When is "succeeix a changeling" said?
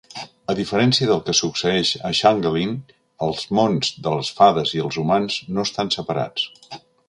1.39-2.73